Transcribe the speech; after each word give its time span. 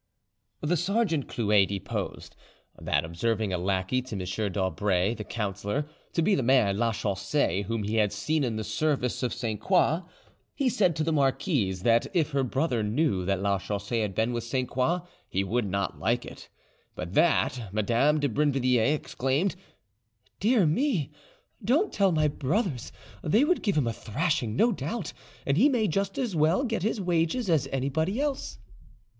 The 0.61 0.77
sergeant 0.77 1.27
Cluet 1.27 1.67
deposed: 1.67 2.35
that, 2.81 3.05
observing 3.05 3.53
a 3.53 3.59
lackey 3.59 4.01
to 4.01 4.15
M. 4.15 4.51
d'Aubray, 4.51 5.13
the 5.13 5.23
councillor, 5.23 5.87
to 6.13 6.23
be 6.23 6.33
the 6.33 6.41
man 6.41 6.77
Lachaussee, 6.79 7.65
whom 7.65 7.83
he 7.83 7.97
had 7.97 8.11
seen 8.11 8.43
in 8.43 8.55
the 8.55 8.63
service 8.63 9.21
of 9.21 9.31
Sainte 9.31 9.61
Croix, 9.61 10.01
he 10.55 10.69
said 10.69 10.95
to 10.95 11.03
the 11.03 11.13
marquise 11.13 11.83
that 11.83 12.07
if 12.15 12.31
her 12.31 12.41
brother 12.41 12.81
knew 12.81 13.25
that 13.25 13.43
Lachaussee 13.43 14.01
had 14.01 14.15
been 14.15 14.33
with 14.33 14.43
Sainte 14.43 14.69
Croix 14.71 15.01
he 15.29 15.43
would 15.43 15.67
not 15.69 15.99
like 15.99 16.25
it, 16.25 16.49
but 16.95 17.13
that 17.13 17.69
Madame 17.71 18.19
de 18.19 18.27
Brinvilliers 18.27 18.95
exclaimed, 18.95 19.55
"Dear 20.39 20.65
me, 20.65 21.11
don't 21.63 21.93
tell 21.93 22.11
my 22.11 22.27
brothers; 22.27 22.91
they 23.23 23.43
would 23.43 23.61
give 23.61 23.77
him 23.77 23.85
a 23.85 23.93
thrashing, 23.93 24.55
no 24.55 24.71
doubt, 24.71 25.13
and 25.45 25.57
he 25.57 25.69
may 25.69 25.87
just 25.87 26.17
as 26.17 26.35
well 26.35 26.63
get 26.63 26.81
his 26.81 26.99
wages 26.99 27.51
as 27.51 27.67
any 27.71 27.89
body 27.89 28.19
else." 28.19 28.57